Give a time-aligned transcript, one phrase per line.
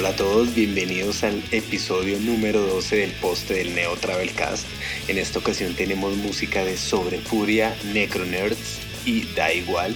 [0.00, 4.66] Hola a todos, bienvenidos al episodio número 12 del poste del Neo Travelcast.
[5.08, 9.94] En esta ocasión tenemos música de Sobre Furia, Necronerds y Da Igual.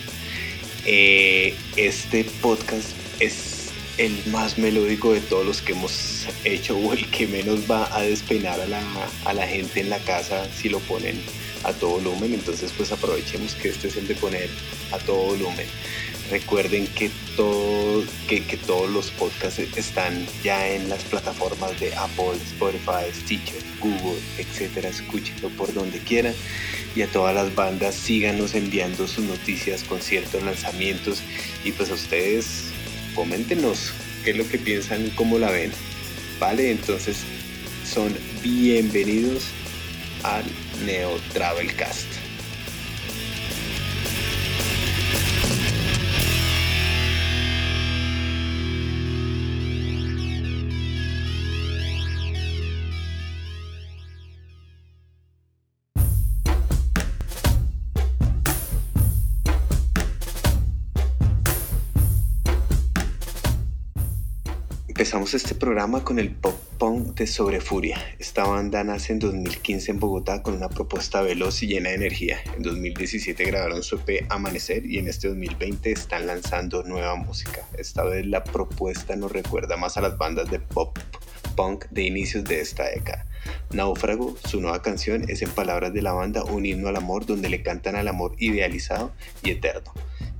[0.84, 7.10] Eh, este podcast es el más melódico de todos los que hemos hecho o el
[7.10, 8.82] que menos va a despeinar a la,
[9.24, 11.18] a la gente en la casa si lo ponen
[11.62, 12.34] a todo volumen.
[12.34, 14.50] Entonces pues aprovechemos que este es el de poner
[14.92, 15.66] a todo volumen.
[16.34, 23.06] Recuerden que, todo, que, todos los podcasts están ya en las plataformas de Apple, Spotify,
[23.14, 24.88] Stitcher, Google, etcétera.
[24.88, 26.34] Escúchenlo por donde quieran.
[26.96, 31.22] Y a todas las bandas síganos enviando sus noticias, conciertos, lanzamientos.
[31.62, 32.64] Y pues a ustedes
[33.14, 33.92] coméntenos
[34.24, 35.70] qué es lo que piensan, cómo la ven.
[36.40, 37.18] Vale, entonces
[37.88, 39.44] son bienvenidos
[40.24, 40.42] al
[40.84, 42.23] Neo Travelcast.
[65.14, 68.02] Empezamos este programa con el pop punk de Sobrefuria.
[68.18, 72.40] Esta banda nace en 2015 en Bogotá con una propuesta veloz y llena de energía.
[72.56, 77.62] En 2017 grabaron su EP Amanecer y en este 2020 están lanzando nueva música.
[77.78, 80.98] Esta vez la propuesta nos recuerda más a las bandas de pop
[81.54, 83.24] punk de inicios de esta década.
[83.70, 87.48] Náufrago, su nueva canción, es en palabras de la banda un himno al amor donde
[87.48, 89.12] le cantan al amor idealizado
[89.44, 89.92] y eterno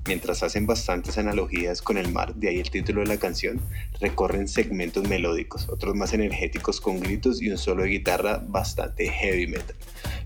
[0.06, 3.58] Mientras hacen bastantes analogías con el mar, de ahí el título de la canción,
[4.00, 9.46] recorren segmentos melódicos, otros más energéticos con gritos y un solo de guitarra bastante heavy
[9.46, 9.76] metal.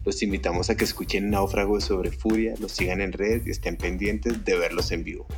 [0.04, 4.44] Los invitamos a que escuchen Náufrago sobre Furia, los sigan en redes y estén pendientes
[4.44, 5.28] de verlos en vivo.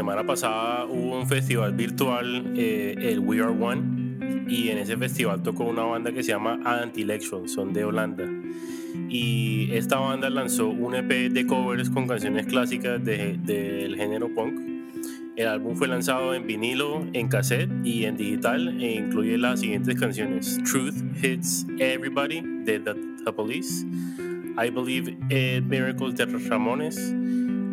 [0.00, 5.42] Semana pasada hubo un festival virtual, eh, el We Are One, y en ese festival
[5.42, 8.26] tocó una banda que se llama Anti-Election, son de Holanda.
[9.10, 14.58] Y esta banda lanzó un EP de covers con canciones clásicas del género punk.
[15.36, 20.00] El álbum fue lanzado en vinilo, en cassette y en digital e incluye las siguientes
[20.00, 23.84] canciones: Truth Hits Everybody de The, Police,
[24.56, 27.14] I Believe in Miracles de Ramones,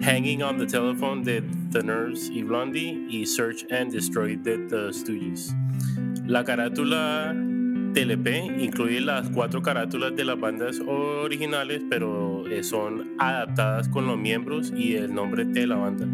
[0.01, 1.41] Hanging on the Telephone de
[1.71, 5.55] The Nerves y Blondie y Search and Destroy de The Stooges.
[6.25, 7.35] La carátula
[7.99, 8.27] EP
[8.59, 14.71] incluye las cuatro carátulas de las bandas originales, pero eh, son adaptadas con los miembros
[14.75, 16.07] y el nombre de la banda.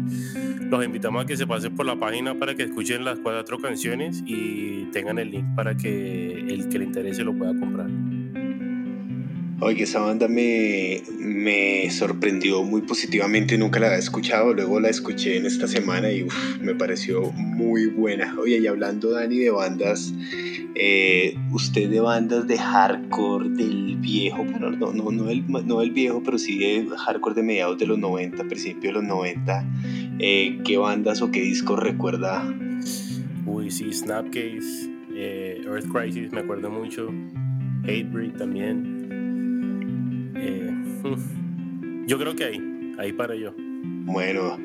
[0.70, 4.22] Los invitamos a que se pasen por la página para que escuchen las cuatro canciones
[4.26, 7.88] y tengan el link para que el que le interese lo pueda comprar.
[9.60, 15.36] Oye, esa banda me, me sorprendió muy positivamente, nunca la había escuchado, luego la escuché
[15.36, 16.26] en esta semana y
[16.60, 18.34] me pareció muy buena.
[18.38, 20.12] Oye, y hablando Dani de bandas,
[20.74, 25.92] eh, usted de bandas de hardcore del viejo, pero no, no, no, el, no del
[25.92, 29.64] viejo, pero sí de hardcore de mediados de los 90, principios de los 90,
[30.18, 32.44] eh, ¿qué bandas o qué discos recuerda?
[33.46, 37.08] Uy, sí, Snapcase, eh, Earth Crisis, me acuerdo mucho,
[37.84, 38.93] Hatebreed también.
[42.06, 43.54] Yo creo que ahí, ahí para yo.
[43.56, 44.58] Bueno,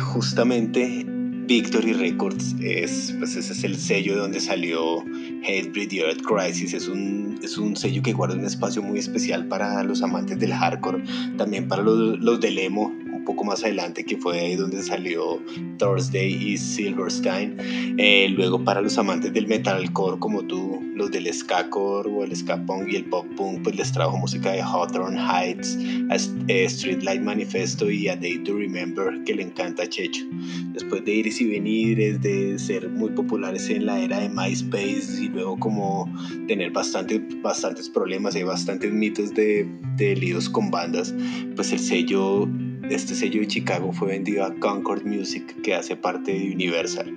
[0.00, 1.06] justamente
[1.46, 6.72] Victory Records es, pues ese es el sello de donde salió Hatebreed y Earth Crisis.
[6.72, 10.52] Es un, es un sello que guarda un espacio muy especial para los amantes del
[10.52, 11.02] hardcore,
[11.36, 15.42] también para los, los del emo, poco más adelante, que fue ahí donde salió
[15.78, 17.56] Thursday y Silverstein.
[17.98, 22.34] Eh, luego para los amantes del metalcore como tú, los del ska core o el
[22.36, 25.78] ska punk y el pop punk, pues les trajo música de Hawthorne Heights,
[26.10, 26.16] a
[26.48, 30.24] eh, Streetlight Manifesto y a Day to Remember, que le encanta a Checho.
[30.72, 35.28] Después de ir y venir, de ser muy populares en la era de MySpace y
[35.28, 36.12] luego como
[36.46, 41.14] tener bastante, bastantes problemas, hay bastantes mitos de, de líos con bandas,
[41.56, 42.48] pues el sello
[42.94, 47.16] este sello de Chicago fue vendido a Concord Music, que hace parte de Universal.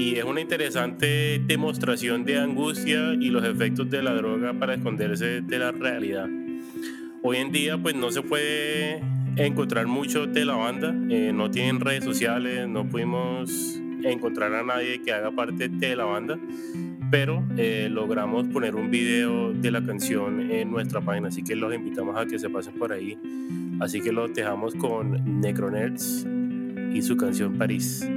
[0.00, 5.42] y es una interesante demostración de angustia y los efectos de la droga para esconderse
[5.42, 6.26] de la realidad.
[7.22, 9.02] Hoy en día pues no se puede
[9.36, 15.02] encontrar mucho de la banda, eh, no tienen redes sociales, no pudimos encontrar a nadie
[15.02, 16.38] que haga parte de la banda,
[17.10, 21.74] pero eh, logramos poner un video de la canción en nuestra página, así que los
[21.74, 23.18] invitamos a que se pasen por ahí.
[23.80, 26.26] Así que los dejamos con Necronerds
[26.94, 28.08] y su canción París.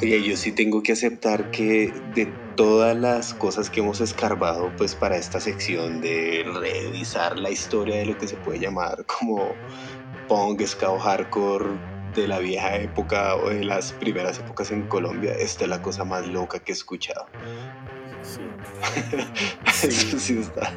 [0.00, 4.94] Oye, yo sí tengo que aceptar que de todas las cosas que hemos escarbado, pues
[4.94, 9.54] para esta sección de revisar la historia de lo que se puede llamar como
[10.28, 11.66] punk, ska o hardcore
[12.14, 16.04] de la vieja época o de las primeras épocas en Colombia, esta es la cosa
[16.04, 17.26] más loca que he escuchado.
[18.22, 18.40] Sí.
[20.18, 20.72] sí, está.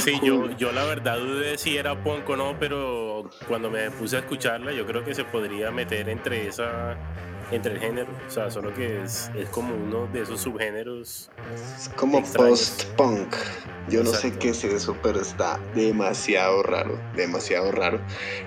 [0.00, 4.16] sí yo, yo la verdad dudé si era punk o no, pero cuando me puse
[4.16, 6.96] a escucharla, yo creo que se podría meter entre esa
[7.52, 11.30] entre el género, o sea, solo que es, es como uno de esos subgéneros.
[11.76, 13.34] Es como post-punk.
[13.88, 18.00] Yo no sé qué es eso, pero está demasiado raro, demasiado raro.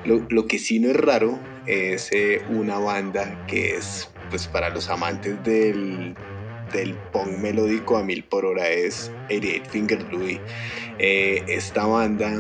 [0.05, 4.69] Lo, lo que sí no es raro es eh, una banda que es, pues para
[4.69, 6.15] los amantes del,
[6.73, 10.41] del punk melódico a mil por hora es 88 Finger Louie.
[10.97, 12.31] Eh, esta banda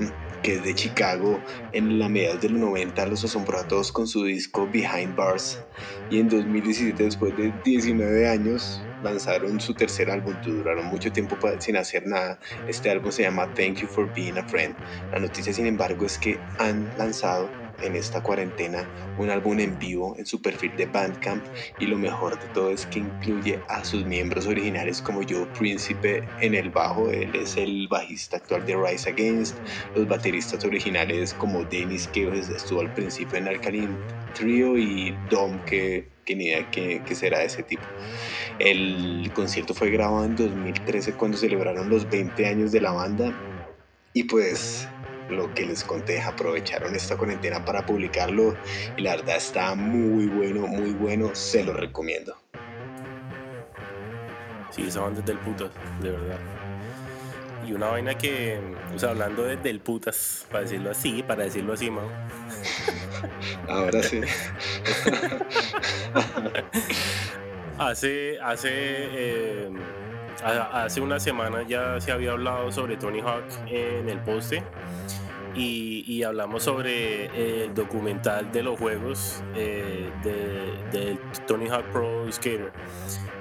[0.45, 4.07] que es de Chicago, en la mediados de los 90 los asombró a todos con
[4.07, 5.65] su disco Behind Bars
[6.07, 11.77] y en 2017 después de 19 años lanzaron su tercer álbum, duraron mucho tiempo sin
[11.77, 12.39] hacer nada.
[12.67, 14.77] Este álbum se llama Thank You for Being a Friend.
[15.11, 20.15] La noticia sin embargo es que han lanzado en esta cuarentena un álbum en vivo
[20.17, 24.05] en su perfil de Bandcamp y lo mejor de todo es que incluye a sus
[24.05, 29.09] miembros originales como Joe Príncipe en el bajo, él es el bajista actual de Rise
[29.09, 29.59] Against,
[29.93, 36.11] los bateristas originales como Dennis que estuvo al principio en Alkaline Trio y Dom que,
[36.25, 37.87] que ni idea que, que será de ese tipo.
[38.59, 43.35] El concierto fue grabado en 2013 cuando celebraron los 20 años de la banda
[44.13, 44.94] y pues
[45.29, 48.55] lo que les conté, aprovecharon esta cuarentena para publicarlo
[48.97, 52.35] y la verdad está muy bueno, muy bueno, se lo recomiendo.
[54.71, 56.39] Sí, esa banda es del putas, de verdad.
[57.65, 58.59] Y una vaina que,
[58.93, 62.01] o sea, hablando de del putas, para decirlo así, para decirlo así, ¿no?
[63.67, 64.21] Ahora sí.
[67.79, 69.69] hace, hace eh,
[70.43, 74.63] hace una semana ya se había hablado sobre Tony Hawk en el poste
[75.55, 82.71] y, hablamos sobre el documental de los juegos eh, de, Tony Hawk Pro Skater.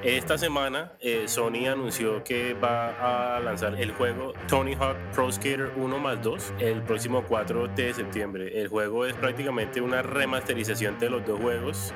[0.02, 5.72] Esta semana eh, Sony anunció que va a lanzar el juego Tony Hawk Pro Skater
[5.76, 8.60] 1 más 2 el próximo 4 de septiembre.
[8.60, 11.94] El juego es prácticamente una remasterización de los dos juegos.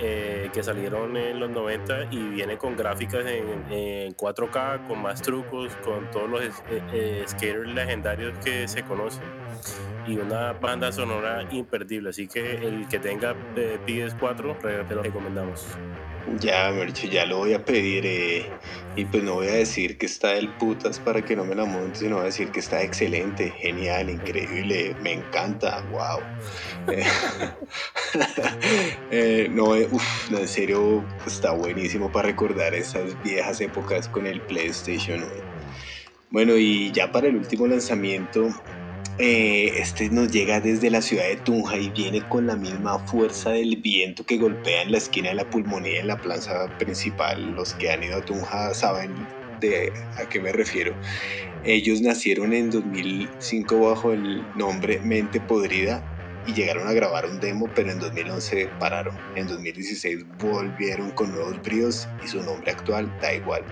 [0.00, 5.72] Eh, que salieron en los 90 y viene con gráficas en, 4K, con más trucos,
[5.84, 6.52] con todos los eh,
[6.92, 9.22] eh, skaters legendarios que se conocen
[10.06, 12.10] y una banda sonora imperdible.
[12.10, 15.66] Así que el que tenga PS4, te lo recomendamos.
[16.26, 18.06] Ya, Mercho, ya lo voy a pedir.
[18.06, 18.50] Eh,
[18.96, 21.64] y pues no voy a decir que está del putas para que no me la
[21.64, 26.20] monte, sino voy a decir que está excelente, genial, increíble, me encanta, wow.
[29.10, 29.88] Eh, no, eh,
[30.30, 35.32] no, en serio, está buenísimo para recordar esas viejas épocas con el PlayStation 1.
[36.30, 38.48] Bueno, y ya para el último lanzamiento,
[39.18, 43.50] eh, este nos llega desde la ciudad de Tunja y viene con la misma fuerza
[43.50, 47.52] del viento que golpea en la esquina de la pulmonía en la plaza principal.
[47.54, 49.28] Los que han ido a Tunja saben
[49.60, 50.96] de a qué me refiero.
[51.64, 56.02] Ellos nacieron en 2005 bajo el nombre Mente Podrida
[56.46, 59.16] y llegaron a grabar un demo, pero en 2011 pararon.
[59.36, 63.64] En 2016 volvieron con nuevos bríos y su nombre actual da igual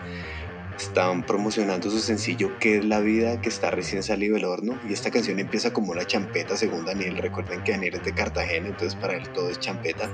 [0.78, 3.40] están promocionando su sencillo ¿Qué es la vida?
[3.40, 7.16] que está recién salido del horno y esta canción empieza como una champeta según Daniel,
[7.18, 10.10] recuerden que Daniel es de Cartagena, entonces para él todo es champeta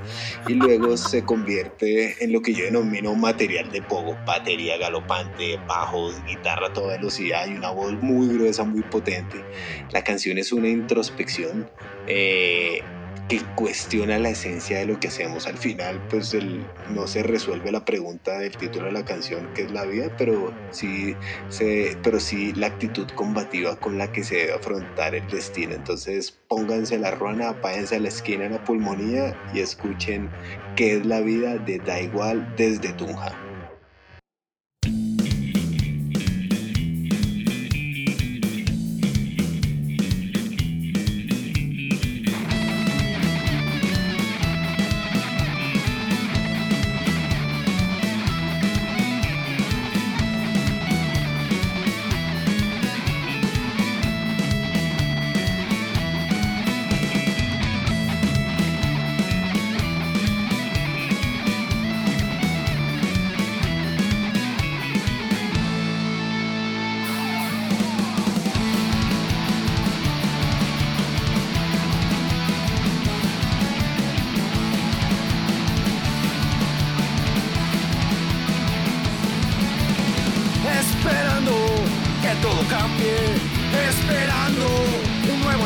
[0.46, 6.22] y luego se convierte en lo que yo denomino material de pogo, batería galopante, bajos,
[6.24, 9.44] guitarra a toda velocidad y una voz muy gruesa, muy potente.
[9.90, 11.70] La canción es una introspección
[12.06, 12.80] eh,
[13.28, 15.46] que cuestiona la esencia de lo que hacemos.
[15.46, 19.62] Al final, pues el, no se resuelve la pregunta del título de la canción, que
[19.62, 24.36] es la vida, pero sí, se, pero sí la actitud combativa con la que se
[24.36, 25.74] debe afrontar el destino.
[25.74, 30.34] Entonces, pónganse la ruana, váyanse a la esquina de la pulmonía y escuchen
[30.74, 33.47] qué es la vida de Da Igual desde Tunja.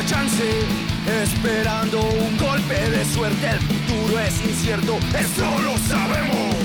[0.07, 0.45] Chance,
[1.23, 3.51] esperando un golpe de suerte.
[3.51, 6.57] El futuro es incierto, eso lo sabemos.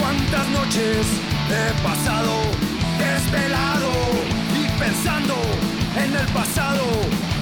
[0.00, 1.06] ¿Cuántas noches
[1.50, 3.90] he pasado desvelado
[4.54, 5.34] y pensando
[5.96, 6.84] en el pasado,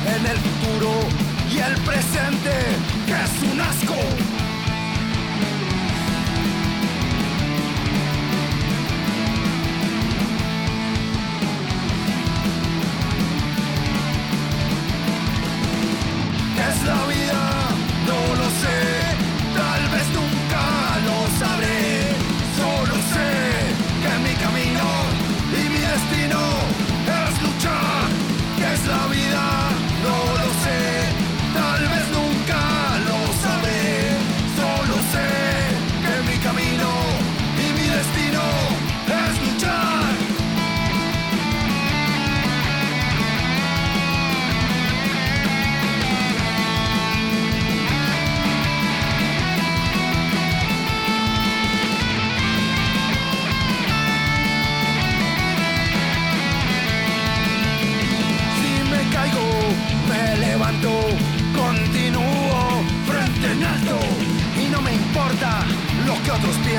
[0.07, 2.51] en el futuro y el presente,
[3.07, 4.42] es un asco?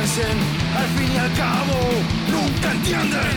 [0.03, 0.09] Al
[0.97, 1.79] fin y al cabo
[2.29, 3.32] nunca entienden.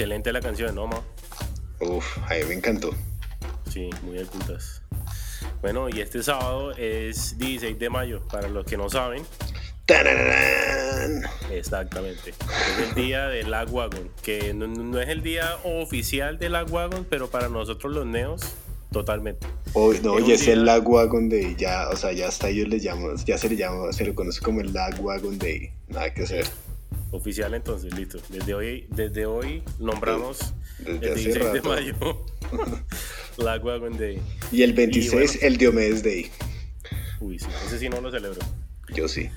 [0.00, 1.02] Excelente la canción, ¿no, ma?
[1.80, 2.94] Uf, a mí me encantó.
[3.70, 4.80] Sí, muy bien puntas.
[5.60, 9.24] Bueno, y este sábado es 16 de mayo, para los que no saben.
[9.84, 11.24] ¡Tararán!
[11.50, 12.30] Exactamente.
[12.30, 17.28] Es el día del Lagwagon, que no, no es el día oficial del Lagwagon, pero
[17.28, 18.54] para nosotros los neos,
[18.90, 19.46] totalmente.
[19.74, 22.80] Hoy, no, Es es el Lag Wagon Day, ya, o sea, ya hasta ellos le
[22.80, 26.22] llaman, ya se le llama, se le conoce como el Lag Wagon Day, nada que
[26.22, 26.46] hacer.
[27.12, 28.18] Oficial entonces, listo.
[28.28, 32.26] Desde hoy, desde hoy nombramos Desde el hace 16 de mayo
[33.36, 34.20] Lagwagon Day.
[34.52, 35.46] Y el 26, bueno.
[35.46, 36.30] el Diomedes Day,
[37.20, 38.40] Uy, sí, ese sí no lo celebro.
[38.94, 39.28] yo sí.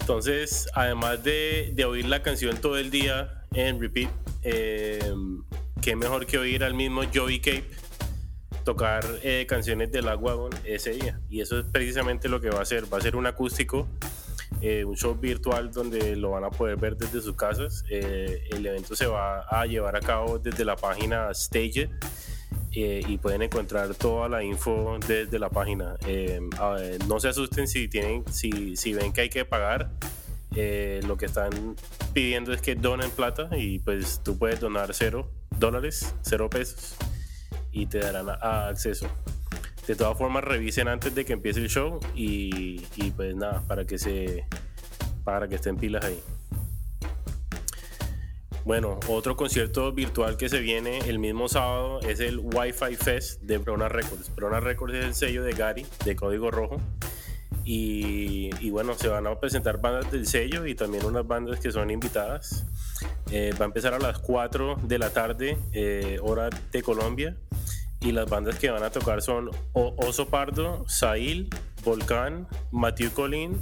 [0.00, 4.10] Entonces, además de, de oír la canción todo el día en repeat,
[4.42, 5.14] eh,
[5.80, 7.64] qué mejor que oír al mismo Joey Cape
[8.64, 11.20] tocar eh, canciones de Lagwagon ese día.
[11.30, 12.92] Y eso es precisamente lo que va a hacer.
[12.92, 13.88] Va a ser un acústico,
[14.60, 17.84] eh, un show virtual donde lo van a poder ver desde sus casas.
[17.88, 21.88] Eh, el evento se va a llevar a cabo desde la página Stage
[22.72, 25.96] eh, y pueden encontrar toda la info desde la página.
[27.06, 29.90] No se asusten si tienen, si, si ven que hay que pagar.
[31.06, 31.76] Lo que están
[32.12, 36.96] pidiendo es que donen plata y pues tú puedes donar cero dólares, cero pesos
[37.72, 39.06] y te darán acceso.
[39.86, 43.84] De todas formas, revisen antes de que empiece el show y, y pues nada, para
[43.86, 44.44] que se
[45.24, 46.20] para que estén pilas ahí.
[48.64, 53.58] Bueno, otro concierto virtual que se viene el mismo sábado es el Wi-Fi Fest de
[53.58, 54.34] Brona Records.
[54.34, 56.80] Brona Records es el sello de Gary, de Código Rojo.
[57.64, 61.90] Y, bueno, se van a presentar bandas del sello y también unas bandas que son
[61.90, 62.66] invitadas.
[63.30, 67.36] Eh, va a empezar a las 4 de la tarde, eh, hora de Colombia.
[68.00, 71.48] Y las bandas que van a tocar son O- Oso Pardo, Sail,
[71.84, 73.58] Volcán, Matthew Colín,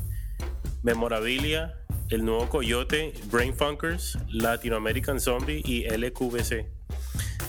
[0.83, 1.75] Memorabilia,
[2.09, 6.67] El Nuevo Coyote, Brain Funkers, Latino American Zombie y LQVC.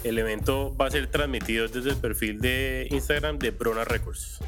[0.03, 4.39] El evento va a ser transmitido desde el perfil de Instagram de Brona Records.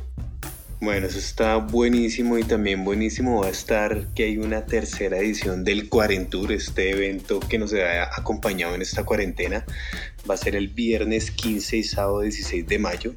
[0.80, 5.64] Bueno, eso está buenísimo y también buenísimo va a estar que hay una tercera edición
[5.64, 9.64] del Cuarentour, este evento que nos ha acompañado en esta cuarentena,
[10.30, 13.14] va a ser el viernes 15 y sábado 16 de mayo.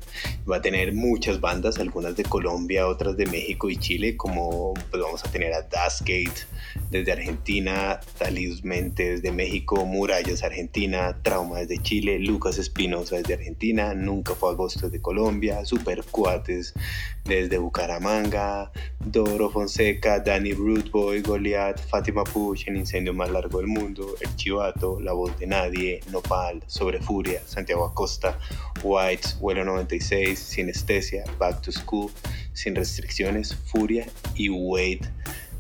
[0.50, 5.02] Va a tener muchas bandas, algunas de Colombia, otras de México y Chile, como pues
[5.02, 6.46] vamos a tener a Dustgate
[6.90, 14.34] desde Argentina, Talismente desde México, Murallas Argentina, Trauma desde Chile, Lucas Espinosa desde Argentina, Nunca
[14.34, 16.74] fue agosto desde Colombia, Super Cuates
[17.24, 24.14] desde Bucaramanga, Doro Fonseca, Danny Rootboy, Goliath, Fátima Puch, El Incendio Más Largo del Mundo,
[24.20, 28.38] El Chivato, La Voz de Nadie, Nopal, Sobre Furia, Santiago Acosta,
[28.83, 32.11] Whites, Vuelo 96, Sinestesia, Back to School,
[32.52, 35.07] Sin Restricciones, Furia y Wait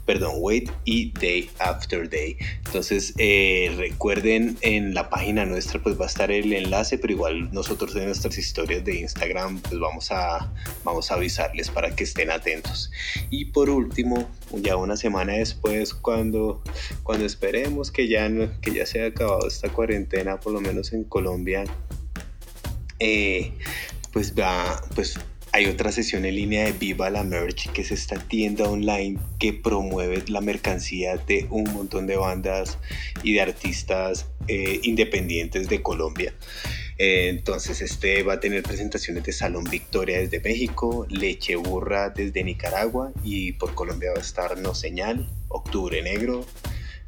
[0.06, 2.36] perdón, Wait y Day After Day.
[2.66, 7.52] Entonces eh, recuerden en la página nuestra pues va a estar el enlace, pero igual
[7.52, 10.52] nosotros en nuestras historias de Instagram pues vamos a,
[10.84, 12.90] vamos a avisarles para que estén atentos.
[13.30, 16.62] Y por último, ya una semana después, cuando,
[17.02, 21.04] cuando esperemos que ya, que ya se haya acabado esta cuarentena, por lo menos en
[21.04, 21.64] Colombia,
[22.98, 23.52] eh,
[24.12, 25.18] pues va, pues
[25.54, 29.52] hay otra sesión en línea de Viva la Merch, que es esta tienda online que
[29.52, 32.76] promueve la mercancía de un montón de bandas
[33.22, 36.34] y de artistas eh, independientes de Colombia.
[36.98, 42.42] Eh, entonces este va a tener presentaciones de Salón Victoria desde México, Leche Burra desde
[42.42, 46.44] Nicaragua y por Colombia va a estar No Señal, Octubre Negro,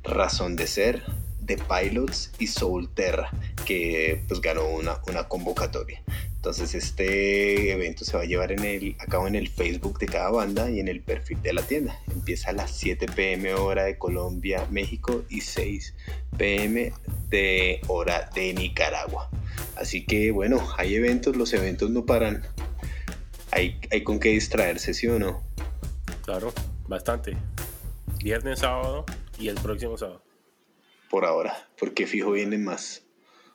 [0.05, 1.03] Razón de Ser,
[1.45, 3.29] The Pilots y Soul Terra,
[3.65, 6.01] que pues ganó una, una convocatoria.
[6.47, 10.07] Entonces este evento se va a llevar en el, a cabo en el Facebook de
[10.07, 12.01] cada banda y en el perfil de la tienda.
[12.09, 15.93] Empieza a las 7 pm hora de Colombia, México y 6
[16.39, 16.93] pm
[17.31, 19.29] de hora de Nicaragua.
[19.75, 22.47] Así que bueno, hay eventos, los eventos no paran.
[23.51, 25.43] Hay, hay con qué distraerse, ¿sí o no?
[26.25, 26.53] Claro,
[26.87, 27.37] bastante.
[28.23, 29.05] Viernes, sábado
[29.37, 30.23] y el próximo sábado.
[31.11, 33.03] Por ahora, porque fijo vienen más.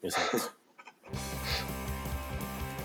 [0.03, 0.39] Exacto.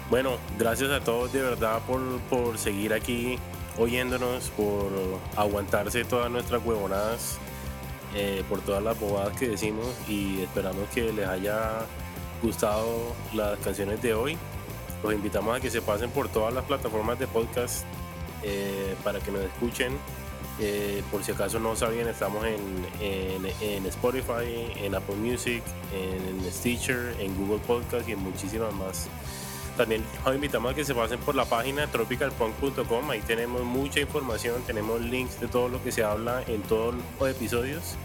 [0.09, 3.41] Bueno, gracias a todos de verdad por, seguir aquí
[3.77, 4.93] oyéndonos, por
[5.37, 7.39] aguantarse todas nuestras huevonadas,
[8.15, 11.81] eh, por todas las bobadas que decimos y esperamos que les haya
[12.41, 14.39] gustado las canciones de hoy.
[15.03, 17.85] Los invitamos a que se pasen por todas las plataformas de podcast
[18.45, 19.99] eh, para que nos escuchen.
[20.61, 27.17] Eh, por si acaso no sabían, estamos en, en, Spotify, en Apple Music, en Stitcher,
[27.19, 29.09] en Google Podcast y en muchísimas más.
[29.77, 33.11] También los invitamos a que se pasen por la página tropicalpunk.com.
[33.11, 37.29] Ahí tenemos mucha información, tenemos links de todo lo que se habla en todos los
[37.29, 37.97] episodios.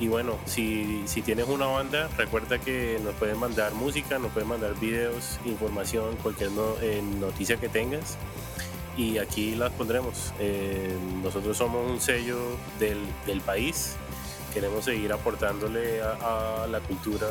[0.00, 4.48] Y bueno, si, si tienes una banda, recuerda que nos pueden mandar música, nos pueden
[4.48, 6.50] mandar videos, información, cualquier
[6.82, 8.16] eh, noticia que tengas.
[8.96, 10.32] Y aquí las pondremos.
[10.38, 12.38] Eh, nosotros somos un sello
[12.78, 13.96] del, del país.
[14.52, 17.28] Queremos seguir aportándole a, a la cultura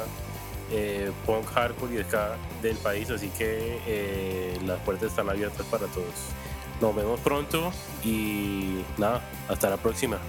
[0.72, 6.14] eh, punk, hardcore y del país, así que eh, las puertas están abiertas para todos.
[6.82, 7.72] Nos vemos pronto
[8.04, 10.20] y nada, hasta la próxima.